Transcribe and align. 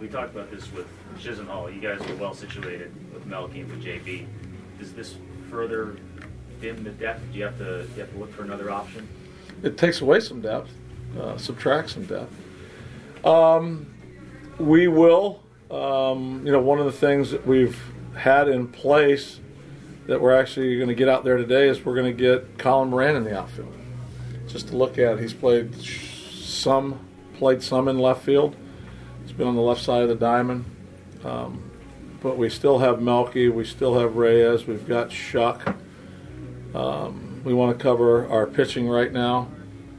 We 0.00 0.08
talked 0.08 0.34
about 0.34 0.50
this 0.50 0.72
with 0.72 0.86
Chisenhall. 1.18 1.74
You 1.74 1.80
guys 1.80 2.00
were 2.08 2.14
well 2.14 2.32
situated 2.32 2.90
with 3.12 3.26
Melky 3.26 3.60
and 3.60 3.70
with 3.70 3.84
JB. 3.84 4.26
Does 4.78 4.94
this 4.94 5.16
further 5.50 5.96
dim 6.62 6.82
the 6.82 6.90
depth? 6.90 7.20
Do 7.30 7.38
you 7.38 7.44
have 7.44 7.58
to, 7.58 7.82
do 7.82 7.94
you 7.94 8.00
have 8.00 8.12
to 8.12 8.18
look 8.18 8.32
for 8.32 8.42
another 8.42 8.70
option? 8.70 9.06
It 9.62 9.76
takes 9.76 10.00
away 10.00 10.20
some 10.20 10.40
depth, 10.40 10.70
uh, 11.20 11.36
subtracts 11.36 11.92
some 11.92 12.06
depth. 12.06 12.32
Um, 13.26 13.92
we 14.58 14.88
will. 14.88 15.42
Um, 15.70 16.46
you 16.46 16.52
know, 16.52 16.60
one 16.60 16.78
of 16.78 16.86
the 16.86 16.92
things 16.92 17.30
that 17.32 17.46
we've 17.46 17.78
had 18.16 18.48
in 18.48 18.68
place 18.68 19.38
that 20.06 20.18
we're 20.18 20.34
actually 20.34 20.76
going 20.76 20.88
to 20.88 20.94
get 20.94 21.10
out 21.10 21.24
there 21.24 21.36
today 21.36 21.68
is 21.68 21.84
we're 21.84 21.94
going 21.94 22.16
to 22.16 22.22
get 22.22 22.56
Colin 22.58 22.88
Moran 22.88 23.16
in 23.16 23.24
the 23.24 23.38
outfield. 23.38 23.74
Just 24.48 24.68
to 24.68 24.76
look 24.76 24.96
at, 24.96 25.20
he's 25.20 25.34
played 25.34 25.74
some, 25.76 27.06
played 27.34 27.62
some 27.62 27.86
in 27.86 27.98
left 27.98 28.22
field. 28.22 28.56
He's 29.30 29.36
been 29.36 29.46
on 29.46 29.54
the 29.54 29.62
left 29.62 29.80
side 29.80 30.02
of 30.02 30.08
the 30.08 30.16
diamond. 30.16 30.64
Um, 31.24 31.70
but 32.20 32.36
we 32.36 32.50
still 32.50 32.80
have 32.80 33.00
Melky, 33.00 33.48
we 33.48 33.64
still 33.64 33.96
have 34.00 34.16
Reyes, 34.16 34.66
we've 34.66 34.88
got 34.88 35.12
Shuck. 35.12 35.76
Um, 36.74 37.40
we 37.44 37.54
want 37.54 37.78
to 37.78 37.80
cover 37.80 38.26
our 38.26 38.48
pitching 38.48 38.88
right 38.88 39.12
now, 39.12 39.46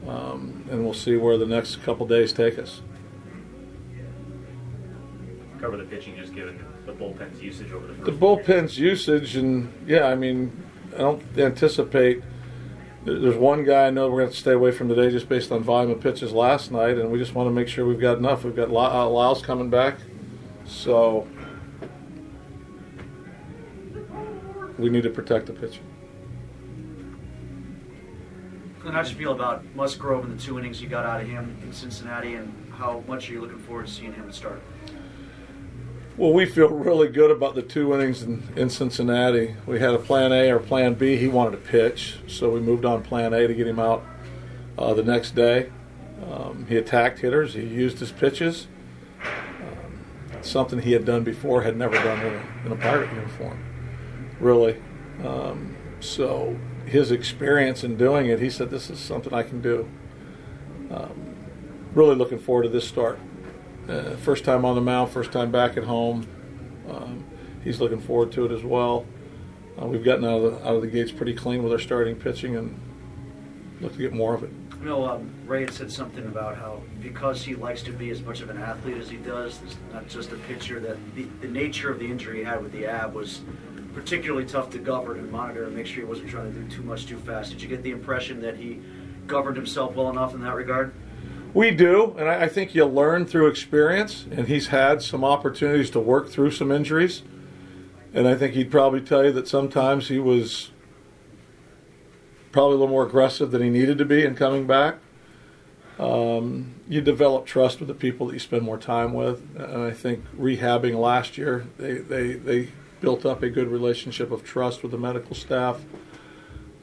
um, 0.05 0.65
and 0.69 0.83
we'll 0.83 0.93
see 0.93 1.15
where 1.15 1.37
the 1.37 1.45
next 1.45 1.77
couple 1.77 2.05
days 2.05 2.33
take 2.33 2.59
us. 2.59 2.81
Cover 5.61 5.77
the 5.77 5.85
pitching 5.85 6.17
just 6.17 6.35
given 6.35 6.65
the 6.85 6.91
bullpen's 6.91 7.41
usage 7.41 7.71
over 7.71 7.87
the 7.87 7.93
first 7.93 8.05
The 8.05 8.11
bullpen's 8.11 8.77
usage, 8.77 9.37
and 9.37 9.71
yeah, 9.87 10.07
I 10.07 10.15
mean, 10.15 10.51
I 10.93 10.97
don't 10.97 11.23
anticipate. 11.37 12.21
There- 13.05 13.19
There's 13.19 13.35
one 13.37 13.63
guy 13.63 13.87
I 13.87 13.89
know 13.89 14.09
we're 14.09 14.21
going 14.21 14.31
to 14.31 14.37
stay 14.37 14.53
away 14.53 14.71
from 14.71 14.87
today 14.89 15.09
just 15.09 15.27
based 15.29 15.51
on 15.51 15.63
volume 15.63 15.91
of 15.91 15.99
pitches 16.01 16.31
last 16.33 16.71
night, 16.71 16.97
and 16.97 17.11
we 17.11 17.17
just 17.17 17.33
want 17.35 17.47
to 17.47 17.51
make 17.51 17.67
sure 17.67 17.85
we've 17.85 17.99
got 17.99 18.17
enough. 18.17 18.43
We've 18.43 18.55
got 18.55 18.69
Ly- 18.69 18.91
uh, 18.91 19.07
Lyles 19.07 19.41
coming 19.41 19.69
back, 19.69 19.95
so 20.65 21.27
we 24.77 24.89
need 24.89 25.03
to 25.03 25.09
protect 25.09 25.47
the 25.47 25.53
pitching. 25.53 25.83
Clint, 28.79 28.95
how 28.95 29.03
do 29.03 29.09
you 29.09 29.15
feel 29.15 29.31
about 29.31 29.63
Musgrove 29.75 30.23
and 30.25 30.37
the 30.37 30.41
two 30.41 30.57
innings 30.57 30.81
you 30.81 30.87
got 30.87 31.05
out 31.05 31.21
of 31.21 31.27
him 31.27 31.55
in 31.63 31.71
Cincinnati, 31.71 32.33
and 32.35 32.51
how 32.73 33.03
much 33.07 33.29
are 33.29 33.33
you 33.33 33.41
looking 33.41 33.59
forward 33.59 33.85
to 33.87 33.91
seeing 33.93 34.13
him 34.13 34.31
start? 34.31 34.61
Well, 36.21 36.33
we 36.33 36.45
feel 36.45 36.69
really 36.69 37.07
good 37.07 37.31
about 37.31 37.55
the 37.55 37.63
two 37.63 37.95
innings 37.95 38.21
in, 38.21 38.47
in 38.55 38.69
Cincinnati. 38.69 39.55
We 39.65 39.79
had 39.79 39.95
a 39.95 39.97
plan 39.97 40.31
A 40.31 40.51
or 40.51 40.59
plan 40.59 40.93
B. 40.93 41.17
He 41.17 41.27
wanted 41.27 41.49
to 41.53 41.57
pitch, 41.57 42.17
so 42.27 42.51
we 42.51 42.59
moved 42.59 42.85
on 42.85 43.01
plan 43.01 43.33
A 43.33 43.47
to 43.47 43.53
get 43.55 43.65
him 43.65 43.79
out 43.79 44.03
uh, 44.77 44.93
the 44.93 45.01
next 45.01 45.33
day. 45.33 45.71
Um, 46.29 46.67
he 46.69 46.77
attacked 46.77 47.21
hitters. 47.21 47.55
He 47.55 47.63
used 47.63 47.97
his 47.97 48.11
pitches. 48.11 48.67
Um, 49.23 50.43
something 50.43 50.83
he 50.83 50.91
had 50.91 51.05
done 51.05 51.23
before, 51.23 51.63
had 51.63 51.75
never 51.75 51.95
done 51.95 52.19
in 52.23 52.33
a, 52.35 52.65
in 52.67 52.71
a 52.71 52.75
pirate 52.75 53.11
uniform, 53.15 53.59
really. 54.39 54.79
Um, 55.25 55.75
so 56.01 56.55
his 56.85 57.09
experience 57.09 57.83
in 57.83 57.97
doing 57.97 58.27
it, 58.27 58.39
he 58.39 58.51
said, 58.51 58.69
"This 58.69 58.91
is 58.91 58.99
something 58.99 59.33
I 59.33 59.41
can 59.41 59.59
do." 59.59 59.89
Um, 60.91 61.35
really 61.95 62.13
looking 62.13 62.37
forward 62.37 62.61
to 62.61 62.69
this 62.69 62.87
start. 62.87 63.17
Uh, 63.87 64.15
first 64.17 64.45
time 64.45 64.63
on 64.63 64.75
the 64.75 64.81
mound, 64.81 65.11
first 65.11 65.31
time 65.31 65.51
back 65.51 65.77
at 65.77 65.83
home. 65.83 66.27
Um, 66.89 67.25
he's 67.63 67.79
looking 67.81 67.99
forward 67.99 68.31
to 68.33 68.45
it 68.45 68.51
as 68.51 68.63
well. 68.63 69.05
Uh, 69.81 69.85
we've 69.85 70.03
gotten 70.03 70.25
out 70.25 70.41
of, 70.41 70.43
the, 70.43 70.67
out 70.67 70.75
of 70.75 70.81
the 70.81 70.87
gates 70.87 71.11
pretty 71.11 71.33
clean 71.33 71.63
with 71.63 71.71
our 71.71 71.79
starting 71.79 72.15
pitching 72.15 72.55
and 72.55 72.79
look 73.79 73.93
to 73.93 73.99
get 73.99 74.13
more 74.13 74.33
of 74.35 74.43
it. 74.43 74.51
I 74.79 74.83
know 74.83 75.07
um, 75.07 75.29
Ray 75.45 75.61
had 75.61 75.73
said 75.73 75.91
something 75.91 76.25
about 76.25 76.57
how 76.57 76.81
because 77.01 77.43
he 77.43 77.55
likes 77.55 77.83
to 77.83 77.91
be 77.91 78.09
as 78.09 78.21
much 78.21 78.41
of 78.41 78.49
an 78.49 78.57
athlete 78.57 78.97
as 78.97 79.09
he 79.09 79.17
does, 79.17 79.59
not 79.93 80.07
just 80.07 80.31
a 80.31 80.35
pitcher, 80.35 80.79
that 80.79 80.97
the, 81.15 81.23
the 81.41 81.47
nature 81.47 81.91
of 81.91 81.99
the 81.99 82.05
injury 82.05 82.39
he 82.39 82.43
had 82.43 82.63
with 82.63 82.71
the 82.71 82.85
ab 82.85 83.13
was 83.13 83.41
particularly 83.93 84.45
tough 84.45 84.69
to 84.71 84.79
govern 84.79 85.19
and 85.19 85.31
monitor 85.31 85.65
and 85.65 85.75
make 85.75 85.85
sure 85.85 86.03
he 86.03 86.09
wasn't 86.09 86.29
trying 86.29 86.51
to 86.53 86.59
do 86.59 86.67
too 86.75 86.81
much 86.81 87.05
too 87.05 87.17
fast. 87.17 87.51
Did 87.51 87.61
you 87.61 87.67
get 87.67 87.83
the 87.83 87.91
impression 87.91 88.41
that 88.41 88.55
he 88.55 88.81
governed 89.27 89.57
himself 89.57 89.95
well 89.95 90.09
enough 90.09 90.33
in 90.33 90.41
that 90.41 90.55
regard? 90.55 90.93
We 91.53 91.71
do, 91.71 92.15
and 92.17 92.29
I, 92.29 92.43
I 92.43 92.47
think 92.47 92.73
you 92.73 92.85
learn 92.85 93.25
through 93.25 93.47
experience, 93.47 94.25
and 94.31 94.47
he's 94.47 94.67
had 94.67 95.01
some 95.01 95.23
opportunities 95.25 95.89
to 95.91 95.99
work 95.99 96.29
through 96.29 96.51
some 96.51 96.71
injuries. 96.71 97.23
And 98.13 98.27
I 98.27 98.35
think 98.35 98.53
he'd 98.53 98.71
probably 98.71 99.01
tell 99.01 99.25
you 99.25 99.31
that 99.33 99.47
sometimes 99.47 100.07
he 100.07 100.19
was 100.19 100.71
probably 102.51 102.75
a 102.75 102.77
little 102.79 102.87
more 102.87 103.05
aggressive 103.05 103.51
than 103.51 103.61
he 103.61 103.69
needed 103.69 103.97
to 103.97 104.05
be 104.05 104.23
in 104.23 104.35
coming 104.35 104.65
back. 104.67 104.97
Um, 105.99 106.73
you 106.87 107.01
develop 107.01 107.45
trust 107.45 107.79
with 107.79 107.87
the 107.87 107.93
people 107.93 108.27
that 108.27 108.33
you 108.33 108.39
spend 108.39 108.63
more 108.63 108.77
time 108.77 109.13
with, 109.13 109.43
and 109.55 109.83
I 109.83 109.91
think 109.91 110.25
rehabbing 110.37 110.99
last 110.99 111.37
year, 111.37 111.67
they, 111.77 111.95
they, 111.95 112.33
they 112.33 112.69
built 113.01 113.25
up 113.25 113.43
a 113.43 113.49
good 113.49 113.67
relationship 113.67 114.31
of 114.31 114.43
trust 114.43 114.83
with 114.83 114.91
the 114.91 114.97
medical 114.97 115.35
staff. 115.35 115.81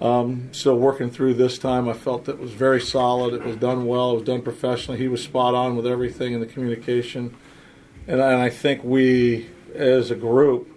Um, 0.01 0.51
so 0.53 0.77
working 0.77 1.11
through 1.11 1.35
this 1.35 1.59
time, 1.59 1.89
I 1.89 1.93
felt 1.93 2.27
that 2.27 2.39
was 2.39 2.53
very 2.53 2.81
solid. 2.81 3.35
It 3.35 3.45
was 3.45 3.57
done 3.57 3.87
well. 3.87 4.13
It 4.13 4.15
was 4.15 4.23
done 4.23 4.43
professionally. 4.43 4.99
He 4.99 5.09
was 5.09 5.23
spot 5.23 5.55
on 5.55 5.77
with 5.77 5.87
everything 5.87 6.35
in 6.35 6.41
the 6.41 6.47
communication, 6.47 7.35
and 8.07 8.23
I, 8.23 8.33
and 8.33 8.41
I 8.41 8.49
think 8.49 8.85
we, 8.85 9.49
as 9.75 10.11
a 10.11 10.15
group, 10.15 10.69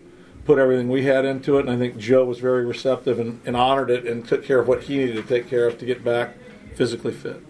put 0.46 0.58
everything 0.58 0.90
we 0.90 1.04
had 1.04 1.24
into 1.24 1.58
it. 1.58 1.62
And 1.62 1.70
I 1.70 1.78
think 1.78 1.98
Joe 1.98 2.26
was 2.26 2.40
very 2.40 2.66
receptive 2.66 3.20
and, 3.20 3.40
and 3.46 3.56
honored 3.56 3.92
it 3.92 4.08
and 4.08 4.28
took 4.28 4.44
care 4.44 4.60
of 4.60 4.68
what 4.68 4.84
he 4.84 4.98
needed 4.98 5.16
to 5.18 5.24
take 5.24 5.48
care 5.48 5.68
of 5.68 5.78
to 5.78 5.86
get 5.86 6.04
back 6.04 6.36
physically 6.76 7.14
fit. 7.14 7.44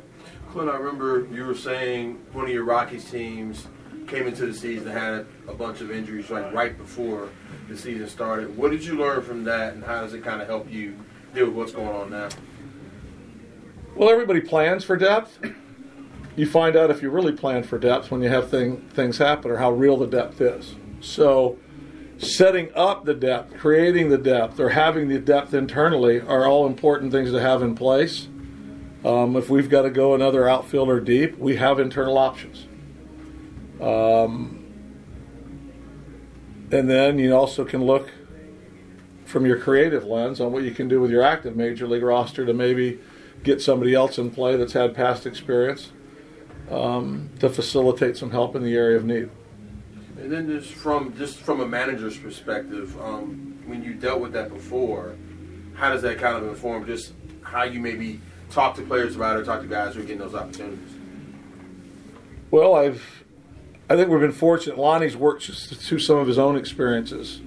Clint, 0.52 0.70
I 0.70 0.76
remember 0.76 1.26
you 1.34 1.46
were 1.46 1.56
saying 1.56 2.20
one 2.34 2.46
of 2.46 2.52
your 2.52 2.66
Rockies 2.66 3.09
teams 3.09 3.68
came 4.08 4.28
into 4.28 4.46
the 4.46 4.53
season 4.53 4.90
and 4.90 4.98
had 4.98 5.26
a 5.48 5.53
bunch 5.53 5.80
of 5.80 5.90
injuries 5.90 6.30
like 6.30 6.52
right 6.52 6.78
before 6.78 7.30
the 7.70 7.78
season 7.78 8.09
started. 8.09 8.58
What 8.58 8.72
did 8.72 8.84
you 8.84 8.98
learn 8.98 9.22
from 9.22 9.46
that, 9.46 9.74
and 9.74 9.84
how 9.86 10.02
does 10.02 10.14
it 10.14 10.22
kind 10.22 10.42
of 10.42 10.50
help 10.50 10.70
you 10.70 10.96
deal 11.34 11.46
with 11.47 11.56
what's 11.56 11.72
going 11.72 11.88
on 11.88 12.09
now? 12.09 12.30
Well, 13.96 14.09
everybody 14.09 14.42
plans 14.42 14.84
for 14.84 14.97
depth. 14.97 15.40
You 16.36 16.46
find 16.46 16.75
out 16.75 16.90
if 16.90 17.02
you 17.02 17.09
really 17.09 17.34
plan 17.34 17.64
for 17.64 17.78
depth 17.78 18.09
when 18.09 18.22
you 18.22 18.30
have 18.30 18.50
thing, 18.50 18.90
things 18.94 19.18
happen 19.18 19.52
or 19.52 19.58
how 19.58 19.72
real 19.72 19.97
the 19.97 20.08
depth 20.08 20.40
is. 20.40 20.75
So, 21.02 21.58
setting 22.18 22.70
up 22.75 23.06
the 23.06 23.14
depth, 23.14 23.58
creating 23.58 24.09
the 24.09 24.18
depth, 24.18 24.59
or 24.59 24.70
having 24.70 25.09
the 25.09 25.20
depth 25.20 25.53
internally 25.53 26.22
are 26.22 26.46
all 26.46 26.66
important 26.68 27.12
things 27.12 27.31
to 27.31 27.41
have 27.41 27.62
in 27.62 27.75
place. 27.75 28.28
Um, 29.03 29.36
if 29.36 29.50
we've 29.50 29.70
got 29.70 29.81
to 29.81 29.90
go 29.90 30.14
another 30.14 30.47
outfielder 30.47 31.00
deep, 31.00 31.38
we 31.38 31.56
have 31.58 31.80
internal 31.80 32.18
options. 32.18 32.68
Um, 33.81 34.59
and 36.72 36.90
then 36.90 37.18
you 37.20 37.36
also 37.36 37.66
can 37.66 37.84
look 37.84 38.12
from 39.31 39.46
your 39.46 39.58
creative 39.58 40.03
lens 40.06 40.42
on 40.42 40.52
what 40.52 40.64
you 40.64 40.72
can 40.72 40.90
do 40.90 41.00
with 41.00 41.09
your 41.09 41.24
active 41.24 41.56
major 41.56 41.88
league 41.88 42.03
roster 42.03 42.46
to 42.46 42.53
maybe 42.53 43.00
get 43.44 43.62
somebody 43.62 43.96
else 43.96 44.18
in 44.18 44.30
play 44.30 44.58
that's 44.58 44.74
had 44.74 44.94
past 44.94 45.25
experience 45.25 45.92
um, 46.69 47.30
to 47.40 47.50
facilitate 47.50 48.18
some 48.18 48.30
help 48.30 48.56
in 48.56 48.64
the 48.64 48.75
area 48.75 48.97
of 48.97 49.06
need. 49.06 49.30
And 50.17 50.32
then 50.32 50.47
just 50.47 50.73
from 50.73 51.17
just 51.17 51.38
from 51.40 51.61
a 51.61 51.67
manager's 51.67 52.17
perspective, 52.17 53.00
um, 53.02 53.58
when 53.66 53.84
you 53.84 53.94
dealt 53.94 54.20
with 54.20 54.34
that 54.34 54.50
before, 54.50 55.16
how 55.73 55.90
does 55.91 56.02
that 56.03 56.20
kind 56.20 56.35
of 56.35 56.47
inform 56.47 56.85
just 56.85 57.14
how 57.41 57.64
you 57.64 57.79
maybe 57.79 58.20
talk 58.52 58.76
to 58.76 58.82
players 58.84 59.16
about 59.16 59.38
it, 59.38 59.40
or 59.40 59.46
talk 59.46 59.61
to 59.61 59.67
guys 59.67 59.96
who 59.96 60.02
are 60.02 60.03
getting 60.03 60.20
those 60.20 60.35
opportunities? 60.35 60.94
Well, 62.52 62.76
I've, 62.76 63.23
I 63.90 63.96
think 63.96 64.09
we've 64.09 64.20
been 64.20 64.34
fortunate. 64.34 64.78
Lonnie's 64.78 65.16
worked 65.16 65.46
through 65.46 66.00
some 66.00 66.17
of 66.17 66.28
his 66.28 66.38
own 66.38 66.58
experiences. 66.58 67.41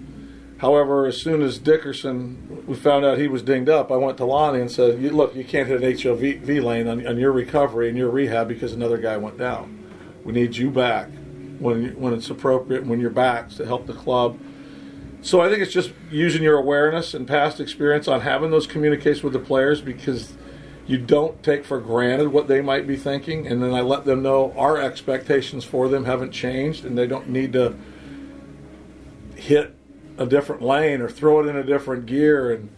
However, 0.58 1.06
as 1.06 1.16
soon 1.20 1.42
as 1.42 1.58
Dickerson, 1.58 2.64
we 2.66 2.74
found 2.74 3.04
out 3.04 3.18
he 3.18 3.28
was 3.28 3.42
dinged 3.42 3.68
up, 3.68 3.90
I 3.90 3.96
went 3.96 4.16
to 4.18 4.24
Lonnie 4.24 4.60
and 4.60 4.70
said, 4.70 5.00
"You- 5.02 5.10
"Look, 5.10 5.34
you 5.34 5.44
can't 5.44 5.68
hit 5.68 5.82
an 5.82 5.84
HOV 5.84 6.60
lane 6.60 6.86
on, 6.86 7.06
on 7.06 7.18
your 7.18 7.32
recovery 7.32 7.88
and 7.88 7.98
your 7.98 8.08
rehab 8.08 8.48
because 8.48 8.72
another 8.72 8.96
guy 8.96 9.16
went 9.16 9.36
down. 9.36 9.76
We 10.24 10.32
need 10.32 10.56
you 10.56 10.70
back 10.70 11.10
when 11.58 11.96
when 11.98 12.14
it's 12.14 12.30
appropriate, 12.30 12.82
and 12.82 12.90
when 12.90 13.00
you're 13.00 13.10
back 13.10 13.50
to 13.50 13.66
help 13.66 13.86
the 13.86 13.92
club." 13.92 14.38
So 15.22 15.40
I 15.40 15.48
think 15.48 15.60
it's 15.62 15.72
just 15.72 15.90
using 16.10 16.42
your 16.42 16.58
awareness 16.58 17.14
and 17.14 17.26
past 17.26 17.58
experience 17.58 18.06
on 18.06 18.20
having 18.20 18.50
those 18.50 18.66
communications 18.66 19.24
with 19.24 19.32
the 19.32 19.38
players 19.38 19.80
because 19.80 20.34
you 20.86 20.98
don't 20.98 21.42
take 21.42 21.64
for 21.64 21.78
granted 21.78 22.28
what 22.28 22.46
they 22.46 22.60
might 22.60 22.86
be 22.86 22.94
thinking, 22.94 23.46
and 23.46 23.62
then 23.62 23.72
I 23.72 23.80
let 23.80 24.04
them 24.04 24.22
know 24.22 24.52
our 24.56 24.78
expectations 24.78 25.64
for 25.64 25.88
them 25.88 26.04
haven't 26.04 26.30
changed, 26.30 26.84
and 26.84 26.96
they 26.96 27.06
don't 27.06 27.30
need 27.30 27.54
to 27.54 27.74
hit 29.34 29.74
a 30.18 30.26
different 30.26 30.62
lane 30.62 31.00
or 31.00 31.08
throw 31.08 31.40
it 31.40 31.46
in 31.48 31.56
a 31.56 31.64
different 31.64 32.06
gear. 32.06 32.52
And 32.52 32.70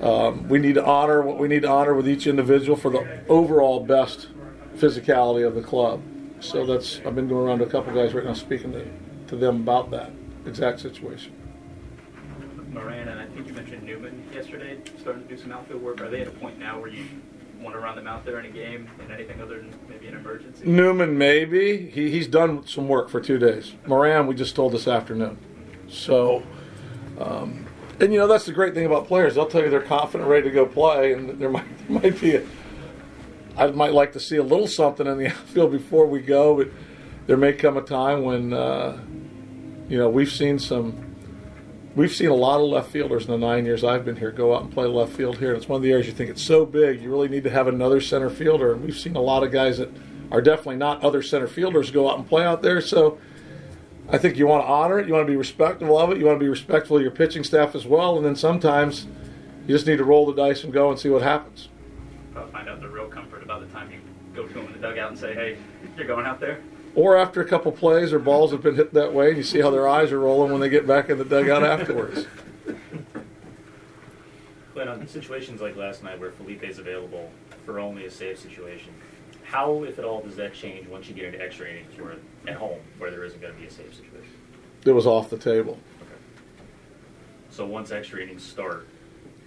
um, 0.00 0.48
we 0.48 0.58
need 0.58 0.74
to 0.74 0.84
honor 0.84 1.22
what 1.22 1.38
we 1.38 1.48
need 1.48 1.62
to 1.62 1.68
honor 1.68 1.94
with 1.94 2.08
each 2.08 2.26
individual 2.26 2.76
for 2.76 2.90
the 2.90 3.24
overall 3.28 3.80
best 3.80 4.28
physicality 4.76 5.46
of 5.46 5.54
the 5.54 5.62
club. 5.62 6.02
So 6.40 6.66
that's 6.66 7.00
I've 7.06 7.14
been 7.14 7.28
going 7.28 7.46
around 7.46 7.58
to 7.58 7.64
a 7.64 7.70
couple 7.70 7.94
guys 7.94 8.12
right 8.12 8.24
now 8.24 8.34
speaking 8.34 8.72
to, 8.72 8.86
to 9.28 9.36
them 9.36 9.62
about 9.62 9.90
that 9.90 10.10
exact 10.44 10.80
situation. 10.80 11.32
Moran 12.68 13.08
and 13.08 13.18
I 13.18 13.26
think 13.26 13.48
you 13.48 13.54
mentioned 13.54 13.84
Newman 13.84 14.22
yesterday, 14.34 14.78
starting 14.98 15.22
to 15.22 15.28
do 15.28 15.40
some 15.40 15.50
outfield 15.50 15.82
work. 15.82 16.02
Are 16.02 16.10
they 16.10 16.20
at 16.20 16.28
a 16.28 16.32
point 16.32 16.58
now 16.58 16.78
where 16.78 16.90
you 16.90 17.06
want 17.60 17.74
to 17.74 17.80
run 17.80 17.96
them 17.96 18.06
out 18.06 18.26
there 18.26 18.38
in 18.38 18.44
a 18.44 18.50
game 18.50 18.86
in 19.02 19.10
anything 19.10 19.40
other 19.40 19.58
than 19.58 19.74
maybe 19.88 20.08
an 20.08 20.14
emergency? 20.14 20.66
Newman, 20.66 21.16
maybe 21.16 21.88
he, 21.88 22.10
he's 22.10 22.26
done 22.26 22.66
some 22.66 22.86
work 22.86 23.08
for 23.08 23.18
two 23.18 23.38
days. 23.38 23.74
Moran, 23.86 24.26
we 24.26 24.34
just 24.34 24.54
told 24.54 24.72
this 24.72 24.86
afternoon. 24.86 25.38
So, 25.88 26.42
um, 27.18 27.66
and 28.00 28.12
you 28.12 28.18
know 28.18 28.26
that's 28.26 28.46
the 28.46 28.52
great 28.52 28.74
thing 28.74 28.86
about 28.86 29.06
players. 29.06 29.34
They'll 29.34 29.46
tell 29.46 29.62
you 29.62 29.70
they're 29.70 29.80
confident, 29.80 30.28
ready 30.28 30.48
to 30.48 30.54
go 30.54 30.66
play, 30.66 31.12
and 31.12 31.38
there 31.38 31.50
might 31.50 31.88
there 31.88 32.00
might 32.02 32.20
be. 32.20 32.36
A, 32.36 32.42
I 33.56 33.68
might 33.68 33.94
like 33.94 34.12
to 34.12 34.20
see 34.20 34.36
a 34.36 34.42
little 34.42 34.66
something 34.66 35.06
in 35.06 35.16
the 35.16 35.28
outfield 35.30 35.72
before 35.72 36.06
we 36.06 36.20
go, 36.20 36.56
but 36.56 36.68
there 37.26 37.38
may 37.38 37.54
come 37.54 37.76
a 37.76 37.82
time 37.82 38.22
when 38.22 38.52
uh, 38.52 38.98
you 39.88 39.98
know 39.98 40.08
we've 40.08 40.32
seen 40.32 40.58
some. 40.58 41.02
We've 41.94 42.12
seen 42.12 42.28
a 42.28 42.34
lot 42.34 42.60
of 42.60 42.66
left 42.68 42.90
fielders 42.90 43.24
in 43.24 43.30
the 43.30 43.38
nine 43.38 43.64
years 43.64 43.82
I've 43.82 44.04
been 44.04 44.16
here 44.16 44.30
go 44.30 44.54
out 44.54 44.60
and 44.60 44.70
play 44.70 44.84
left 44.84 45.12
field 45.12 45.38
here. 45.38 45.48
And 45.48 45.56
it's 45.56 45.66
one 45.66 45.78
of 45.78 45.82
the 45.82 45.92
areas 45.92 46.06
you 46.06 46.12
think 46.12 46.28
it's 46.28 46.42
so 46.42 46.66
big, 46.66 47.00
you 47.00 47.10
really 47.10 47.28
need 47.28 47.44
to 47.44 47.50
have 47.50 47.68
another 47.68 48.02
center 48.02 48.28
fielder. 48.28 48.74
And 48.74 48.84
we've 48.84 48.98
seen 48.98 49.16
a 49.16 49.20
lot 49.22 49.42
of 49.42 49.50
guys 49.50 49.78
that 49.78 49.88
are 50.30 50.42
definitely 50.42 50.76
not 50.76 51.02
other 51.02 51.22
center 51.22 51.46
fielders 51.46 51.90
go 51.90 52.10
out 52.10 52.18
and 52.18 52.28
play 52.28 52.44
out 52.44 52.60
there. 52.60 52.82
So 52.82 53.18
I 54.08 54.18
think 54.18 54.36
you 54.36 54.46
want 54.46 54.64
to 54.64 54.68
honor 54.68 54.98
it. 54.98 55.08
You 55.08 55.14
want 55.14 55.26
to 55.26 55.30
be 55.30 55.36
respectful 55.36 55.98
of 55.98 56.10
it. 56.12 56.18
You 56.18 56.26
want 56.26 56.38
to 56.38 56.44
be 56.44 56.48
respectful 56.48 56.96
of 56.96 57.02
your 57.02 57.10
pitching 57.10 57.42
staff 57.42 57.74
as 57.74 57.86
well. 57.86 58.16
And 58.16 58.24
then 58.24 58.36
sometimes 58.36 59.06
you 59.66 59.74
just 59.74 59.86
need 59.86 59.98
to 59.98 60.04
roll 60.04 60.26
the 60.26 60.34
dice 60.34 60.62
and 60.62 60.72
go 60.72 60.90
and 60.90 60.98
see 60.98 61.08
what 61.08 61.22
happens. 61.22 61.68
I'll 62.36 62.46
find 62.48 62.68
out 62.68 62.80
the 62.80 62.88
real 62.88 63.08
comfort 63.08 63.42
about 63.42 63.60
the 63.60 63.66
time 63.68 63.90
you 63.90 63.98
go 64.34 64.46
to 64.46 64.54
them 64.54 64.66
in 64.66 64.72
the 64.74 64.78
dugout 64.78 65.10
and 65.10 65.18
say, 65.18 65.34
"Hey, 65.34 65.56
you're 65.96 66.06
going 66.06 66.26
out 66.26 66.38
there." 66.38 66.60
Or 66.94 67.16
after 67.16 67.40
a 67.40 67.44
couple 67.44 67.72
plays 67.72 68.12
or 68.12 68.18
balls 68.18 68.52
have 68.52 68.62
been 68.62 68.76
hit 68.76 68.94
that 68.94 69.12
way, 69.12 69.28
and 69.28 69.36
you 69.36 69.42
see 69.42 69.60
how 69.60 69.70
their 69.70 69.88
eyes 69.88 70.12
are 70.12 70.20
rolling 70.20 70.52
when 70.52 70.60
they 70.60 70.68
get 70.68 70.86
back 70.86 71.10
in 71.10 71.18
the 71.18 71.24
dugout 71.24 71.62
afterwards. 71.62 72.26
But 74.74 74.88
on 74.88 75.06
situations 75.08 75.60
like 75.60 75.74
last 75.76 76.04
night 76.04 76.20
where 76.20 76.30
Felipe's 76.30 76.78
available 76.78 77.30
for 77.64 77.80
only 77.80 78.04
a 78.04 78.10
save 78.10 78.38
situation, 78.38 78.92
how, 79.46 79.84
if 79.84 79.98
at 79.98 80.04
all, 80.04 80.22
does 80.22 80.36
that 80.36 80.54
change 80.54 80.88
once 80.88 81.08
you 81.08 81.14
get 81.14 81.26
into 81.26 81.40
extra 81.40 81.68
innings 81.68 81.98
where 81.98 82.16
at 82.48 82.56
home 82.56 82.80
where 82.98 83.10
there 83.10 83.24
isn't 83.24 83.40
going 83.40 83.54
to 83.54 83.58
be 83.58 83.66
a 83.66 83.70
save 83.70 83.94
situation? 83.94 84.34
It 84.84 84.92
was 84.92 85.06
off 85.06 85.30
the 85.30 85.38
table. 85.38 85.78
Okay. 86.02 86.10
So 87.50 87.64
once 87.64 87.92
extra 87.92 88.20
innings 88.20 88.42
start, 88.42 88.86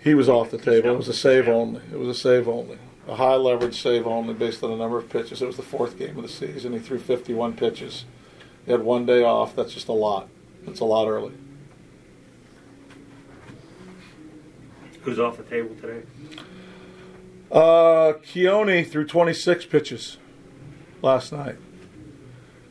He 0.01 0.13
was 0.13 0.30
off 0.30 0.51
the 0.51 0.57
table. 0.57 0.90
It 0.90 0.98
was 0.98 1.10
a 1.10 1.13
save 1.13 1.48
only. 1.50 1.81
It 1.92 2.00
was 2.00 2.07
a 2.07 2.19
save 2.19 2.48
only. 2.48 2.78
A 3.07 3.16
high 3.16 3.36
leverage 3.36 3.81
save 3.81 4.07
only 4.07 4.34
based 4.34 4.63
on 4.63 4.69
the 4.72 4.78
number 4.78 4.98
of 4.98 5.10
pitches. 5.10 5.42
It 5.42 5.48
was 5.48 5.57
the 5.57 5.63
fourth 5.63 5.98
game 5.98 6.16
of 6.16 6.24
the 6.24 6.30
season. 6.30 6.74
He 6.74 6.80
threw 6.80 7.00
51 7.00 7.54
pitches. 7.54 8.06
He 8.66 8.72
had 8.72 8.81
one 8.81 9.06
day 9.06 9.24
off. 9.24 9.56
That's 9.56 9.74
just 9.74 9.88
a 9.88 9.94
lot. 9.94 10.30
That's 10.66 10.80
a 10.80 10.86
lot 10.86 11.07
early. 11.07 11.34
Who's 15.02 15.19
off 15.19 15.38
the 15.38 15.44
table 15.44 15.75
today? 15.81 16.06
Uh, 17.51 18.13
Keone 18.22 18.88
threw 18.88 19.06
26 19.06 19.66
pitches 19.66 20.18
last 21.01 21.31
night. 21.31 21.57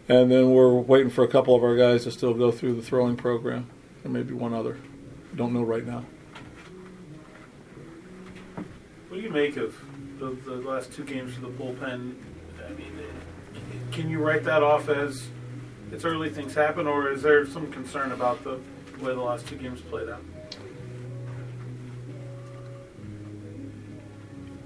And 0.08 0.30
then 0.30 0.52
we're 0.52 0.72
waiting 0.72 1.10
for 1.10 1.24
a 1.24 1.28
couple 1.28 1.54
of 1.54 1.62
our 1.62 1.76
guys 1.76 2.04
to 2.04 2.10
still 2.10 2.32
go 2.32 2.50
through 2.50 2.74
the 2.74 2.82
throwing 2.82 3.16
program. 3.16 3.68
And 4.04 4.12
maybe 4.12 4.32
one 4.32 4.54
other. 4.54 4.78
Don't 5.34 5.52
know 5.52 5.62
right 5.62 5.84
now. 5.84 6.04
What 9.08 9.16
do 9.16 9.20
you 9.20 9.30
make 9.30 9.56
of 9.56 9.76
the, 10.18 10.30
the 10.30 10.56
last 10.56 10.92
two 10.92 11.04
games 11.04 11.34
for 11.34 11.40
the 11.40 11.48
bullpen? 11.48 12.14
I 12.64 12.70
mean, 12.72 12.92
can 13.90 14.08
you 14.08 14.20
write 14.20 14.44
that 14.44 14.62
off 14.62 14.88
as 14.88 15.28
it's 15.90 16.04
early 16.04 16.30
things 16.30 16.54
happen, 16.54 16.86
or 16.86 17.10
is 17.10 17.22
there 17.22 17.46
some 17.46 17.70
concern 17.72 18.12
about 18.12 18.44
the 18.44 18.60
way 19.00 19.14
the 19.14 19.20
last 19.20 19.46
two 19.46 19.56
games 19.56 19.80
played 19.80 20.08
out? 20.08 20.22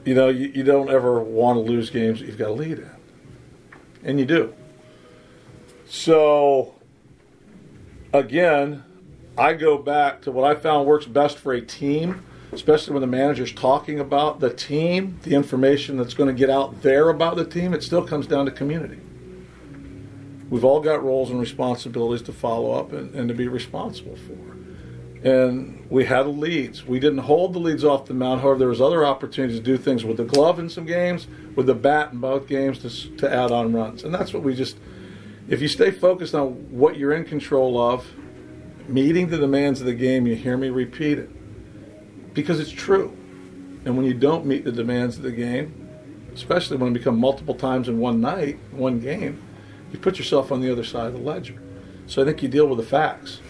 You 0.04 0.14
know, 0.14 0.28
you, 0.28 0.48
you 0.48 0.62
don't 0.62 0.90
ever 0.90 1.20
want 1.20 1.56
to 1.56 1.60
lose 1.60 1.90
games 1.90 2.20
that 2.20 2.26
you've 2.26 2.38
got 2.38 2.50
a 2.50 2.52
lead 2.52 2.78
in. 2.78 2.90
And 4.04 4.18
you 4.18 4.26
do. 4.26 4.54
So, 5.86 6.74
again, 8.12 8.82
I 9.36 9.52
go 9.54 9.78
back 9.78 10.22
to 10.22 10.32
what 10.32 10.44
I 10.44 10.58
found 10.58 10.86
works 10.86 11.06
best 11.06 11.38
for 11.38 11.52
a 11.52 11.60
team, 11.60 12.24
especially 12.52 12.94
when 12.94 13.00
the 13.00 13.06
manager's 13.06 13.52
talking 13.52 14.00
about 14.00 14.40
the 14.40 14.52
team, 14.52 15.18
the 15.22 15.34
information 15.34 15.96
that's 15.96 16.14
going 16.14 16.28
to 16.28 16.38
get 16.38 16.50
out 16.50 16.82
there 16.82 17.08
about 17.08 17.36
the 17.36 17.44
team. 17.44 17.72
It 17.74 17.82
still 17.82 18.04
comes 18.06 18.26
down 18.26 18.46
to 18.46 18.50
community. 18.50 18.98
We've 20.50 20.64
all 20.64 20.80
got 20.80 21.02
roles 21.02 21.30
and 21.30 21.40
responsibilities 21.40 22.26
to 22.26 22.32
follow 22.32 22.72
up 22.72 22.92
and, 22.92 23.14
and 23.14 23.28
to 23.28 23.34
be 23.34 23.48
responsible 23.48 24.16
for 24.16 24.52
and 25.24 25.86
we 25.88 26.04
had 26.04 26.26
leads. 26.26 26.84
We 26.84 26.98
didn't 26.98 27.18
hold 27.18 27.52
the 27.52 27.60
leads 27.60 27.84
off 27.84 28.06
the 28.06 28.14
mound. 28.14 28.40
However, 28.40 28.58
there 28.58 28.68
was 28.68 28.80
other 28.80 29.04
opportunities 29.04 29.58
to 29.58 29.62
do 29.62 29.76
things 29.76 30.04
with 30.04 30.16
the 30.16 30.24
glove 30.24 30.58
in 30.58 30.68
some 30.68 30.84
games, 30.84 31.28
with 31.54 31.66
the 31.66 31.74
bat 31.74 32.12
in 32.12 32.18
both 32.18 32.48
games 32.48 32.78
to, 32.80 33.16
to 33.18 33.32
add 33.32 33.52
on 33.52 33.72
runs. 33.72 34.02
And 34.02 34.12
that's 34.12 34.32
what 34.34 34.42
we 34.42 34.54
just, 34.54 34.76
if 35.48 35.62
you 35.62 35.68
stay 35.68 35.92
focused 35.92 36.34
on 36.34 36.48
what 36.70 36.96
you're 36.96 37.12
in 37.12 37.24
control 37.24 37.80
of, 37.80 38.06
meeting 38.88 39.28
the 39.28 39.38
demands 39.38 39.80
of 39.80 39.86
the 39.86 39.94
game, 39.94 40.26
you 40.26 40.34
hear 40.34 40.56
me 40.56 40.70
repeat 40.70 41.18
it 41.18 41.30
because 42.34 42.58
it's 42.58 42.70
true. 42.70 43.16
And 43.84 43.96
when 43.96 44.06
you 44.06 44.14
don't 44.14 44.44
meet 44.44 44.64
the 44.64 44.72
demands 44.72 45.16
of 45.16 45.22
the 45.22 45.30
game, 45.30 45.88
especially 46.34 46.78
when 46.78 46.90
it 46.90 46.94
becomes 46.94 47.20
multiple 47.20 47.54
times 47.54 47.88
in 47.88 47.98
one 47.98 48.20
night, 48.20 48.58
one 48.72 48.98
game, 48.98 49.40
you 49.92 49.98
put 49.98 50.18
yourself 50.18 50.50
on 50.50 50.60
the 50.60 50.72
other 50.72 50.84
side 50.84 51.06
of 51.06 51.12
the 51.12 51.20
ledger. 51.20 51.60
So 52.06 52.22
I 52.22 52.24
think 52.24 52.42
you 52.42 52.48
deal 52.48 52.66
with 52.66 52.78
the 52.78 52.84
facts 52.84 53.40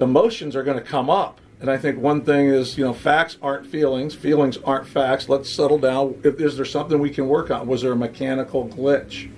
emotions 0.00 0.56
are 0.56 0.62
going 0.62 0.78
to 0.78 0.84
come 0.84 1.10
up. 1.10 1.40
And 1.58 1.70
I 1.70 1.78
think 1.78 1.98
one 1.98 2.22
thing 2.22 2.48
is, 2.48 2.76
you 2.76 2.84
know, 2.84 2.92
facts 2.92 3.38
aren't 3.40 3.66
feelings, 3.66 4.14
feelings 4.14 4.58
aren't 4.58 4.86
facts. 4.86 5.28
Let's 5.28 5.48
settle 5.48 5.78
down. 5.78 6.20
Is 6.22 6.56
there 6.56 6.66
something 6.66 6.98
we 6.98 7.10
can 7.10 7.28
work 7.28 7.50
on? 7.50 7.66
Was 7.66 7.80
there 7.82 7.92
a 7.92 7.96
mechanical 7.96 8.68
glitch? 8.68 9.30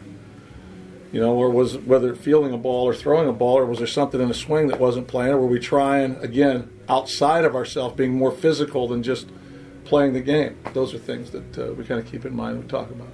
You 1.12 1.20
know, 1.20 1.34
or 1.36 1.48
was 1.48 1.78
whether 1.78 2.14
feeling 2.14 2.52
a 2.52 2.58
ball 2.58 2.86
or 2.86 2.94
throwing 2.94 3.28
a 3.28 3.32
ball, 3.32 3.56
or 3.58 3.66
was 3.66 3.78
there 3.78 3.86
something 3.86 4.20
in 4.20 4.30
a 4.30 4.34
swing 4.34 4.66
that 4.68 4.78
wasn't 4.78 5.06
playing? 5.06 5.32
Or 5.32 5.38
were 5.38 5.46
we 5.46 5.60
trying 5.60 6.16
again 6.16 6.70
outside 6.88 7.44
of 7.44 7.54
ourselves, 7.54 7.96
being 7.96 8.12
more 8.12 8.32
physical 8.32 8.88
than 8.88 9.02
just 9.02 9.30
playing 9.84 10.12
the 10.12 10.20
game? 10.20 10.58
Those 10.74 10.92
are 10.92 10.98
things 10.98 11.30
that 11.30 11.58
uh, 11.58 11.72
we 11.72 11.84
kind 11.84 12.00
of 12.00 12.10
keep 12.10 12.26
in 12.26 12.34
mind 12.34 12.56
when 12.56 12.66
we 12.66 12.70
talk 12.70 12.90
about. 12.90 13.08